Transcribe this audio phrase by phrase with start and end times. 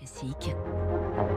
[0.00, 0.79] Classique.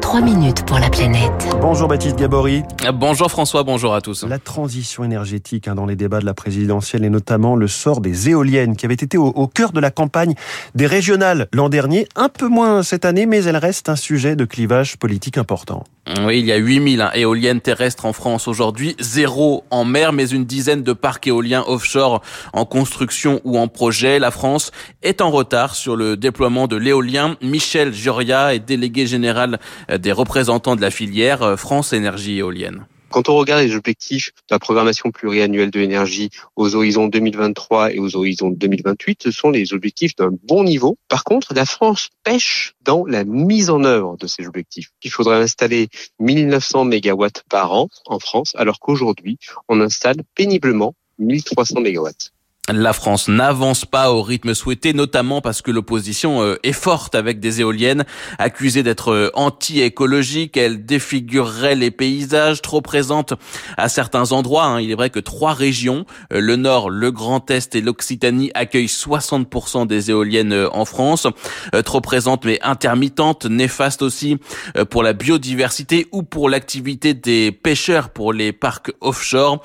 [0.00, 1.32] 3 minutes pour la planète.
[1.60, 2.62] Bonjour Baptiste Gabory.
[2.94, 4.24] Bonjour François, bonjour à tous.
[4.24, 8.30] La transition énergétique hein, dans les débats de la présidentielle et notamment le sort des
[8.30, 10.34] éoliennes qui avait été au, au cœur de la campagne
[10.74, 14.44] des régionales l'an dernier, un peu moins cette année, mais elle reste un sujet de
[14.44, 15.84] clivage politique important.
[16.26, 20.28] Oui, il y a 8000 hein, éoliennes terrestres en France aujourd'hui, zéro en mer, mais
[20.28, 22.20] une dizaine de parcs éoliens offshore
[22.52, 24.18] en construction ou en projet.
[24.18, 24.70] La France
[25.02, 27.36] est en retard sur le déploiement de l'éolien.
[27.40, 29.58] Michel Gioria est délégué général
[29.98, 32.86] des représentants de la filière euh, France Énergie Éolienne.
[33.10, 38.00] Quand on regarde les objectifs de la programmation pluriannuelle de l'énergie aux horizons 2023 et
[38.00, 40.98] aux horizons 2028, ce sont les objectifs d'un bon niveau.
[41.06, 44.90] Par contre, la France pêche dans la mise en œuvre de ces objectifs.
[45.04, 45.88] Il faudrait installer
[46.18, 49.38] 1900 mégawatts par an en France, alors qu'aujourd'hui,
[49.68, 52.33] on installe péniblement 1300 mégawatts
[52.72, 57.38] la France n'avance pas au rythme souhaité, notamment parce que l'opposition euh, est forte avec
[57.38, 58.04] des éoliennes
[58.38, 60.56] accusées d'être euh, anti-écologiques.
[60.56, 63.34] Elles défigureraient les paysages, trop présentes
[63.76, 64.64] à certains endroits.
[64.64, 64.80] Hein.
[64.80, 68.86] Il est vrai que trois régions, euh, le Nord, le Grand Est et l'Occitanie, accueillent
[68.86, 71.26] 60% des éoliennes en France.
[71.84, 74.38] Trop présentes mais intermittentes, néfastes aussi
[74.90, 79.62] pour la biodiversité ou pour l'activité des pêcheurs pour les parcs offshore.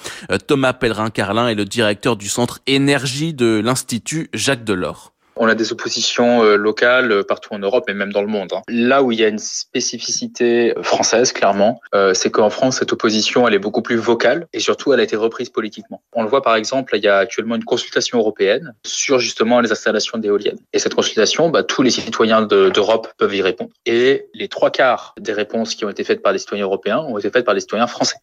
[0.48, 5.14] Thomas Pellerin-Carlin est le directeur du centre énergétique de l'Institut Jacques Delors.
[5.36, 8.52] On a des oppositions euh, locales euh, partout en Europe et même dans le monde.
[8.52, 8.62] Hein.
[8.68, 11.80] Là où il y a une spécificité euh, française, clairement,
[12.14, 15.16] c'est qu'en France, cette opposition, elle est beaucoup plus vocale et surtout, elle a été
[15.16, 16.02] reprise politiquement.
[16.14, 19.72] On le voit par exemple, il y a actuellement une consultation européenne sur justement les
[19.72, 20.60] installations d'éoliennes.
[20.74, 23.70] Et cette consultation, bah, tous les citoyens d'Europe peuvent y répondre.
[23.86, 27.18] Et les trois quarts des réponses qui ont été faites par les citoyens européens ont
[27.18, 28.18] été faites par les citoyens français.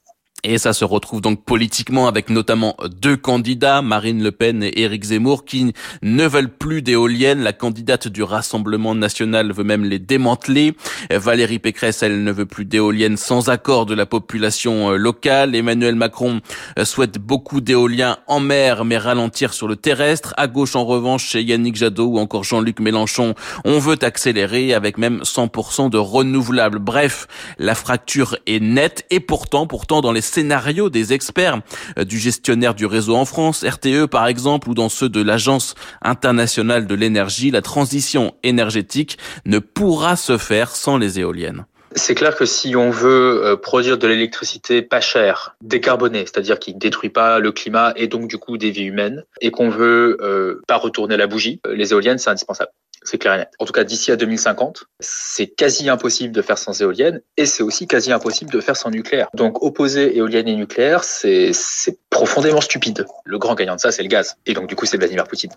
[0.45, 5.05] Et ça se retrouve donc politiquement avec notamment deux candidats, Marine Le Pen et Éric
[5.05, 7.43] Zemmour, qui ne veulent plus d'éoliennes.
[7.43, 10.77] La candidate du Rassemblement national veut même les démanteler.
[11.11, 15.55] Valérie Pécresse, elle ne veut plus d'éoliennes sans accord de la population euh, locale.
[15.55, 16.41] Emmanuel Macron
[16.79, 20.33] euh, souhaite beaucoup d'éoliens en mer, mais ralentir sur le terrestre.
[20.37, 24.99] À gauche, en revanche, chez Yannick Jadot ou encore Jean-Luc Mélenchon, on veut accélérer avec
[24.99, 26.79] même 100% de renouvelables.
[26.79, 27.27] Bref,
[27.59, 31.61] la fracture est nette et pourtant, pourtant, dans les scénarios des experts
[31.99, 35.75] euh, du gestionnaire du réseau en France, RTE par exemple, ou dans ceux de l'Agence
[36.03, 39.17] internationale de l'énergie, la transition énergétique
[39.47, 41.65] ne pourra se faire sans les éoliennes.
[41.95, 46.75] C'est clair que si on veut euh, produire de l'électricité pas chère, décarbonée, c'est-à-dire qui
[46.75, 50.19] ne détruit pas le climat et donc du coup des vies humaines, et qu'on veut
[50.21, 52.73] euh, pas retourner la bougie, les éoliennes c'est indispensable.
[53.07, 53.51] C'est clair et net.
[53.59, 57.63] En tout cas, d'ici à 2050, c'est quasi impossible de faire sans éolienne et c'est
[57.63, 59.29] aussi quasi impossible de faire sans nucléaire.
[59.33, 61.53] Donc, opposer éolienne et nucléaire, c'est
[62.11, 63.07] profondément stupide.
[63.25, 64.37] Le grand gagnant de ça, c'est le gaz.
[64.45, 65.53] Et donc, du coup, c'est Vladimir Poutine.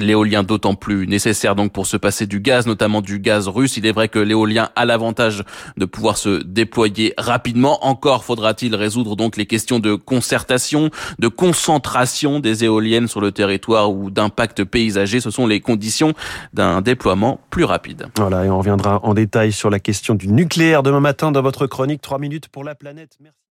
[0.00, 3.76] L'éolien d'autant plus nécessaire donc pour se passer du gaz, notamment du gaz russe.
[3.76, 5.44] Il est vrai que l'éolien a l'avantage
[5.76, 7.84] de pouvoir se déployer rapidement.
[7.84, 13.92] Encore faudra-t-il résoudre donc les questions de concertation, de concentration des éoliennes sur le territoire
[13.92, 15.20] ou d'impact paysager.
[15.20, 16.14] Ce sont les conditions
[16.52, 18.06] d'un déploiement plus rapide.
[18.16, 21.66] Voilà, et on reviendra en détail sur la question du nucléaire demain matin dans votre
[21.66, 23.16] chronique 3 minutes pour la planète.
[23.20, 23.38] Merci.